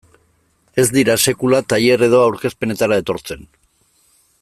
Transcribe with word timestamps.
Ez 0.83 0.85
dira 0.95 1.17
sekula 1.27 1.61
tailer 1.75 2.07
edo 2.09 2.23
aurkezpenetara 2.31 3.01
etortzen. 3.05 3.49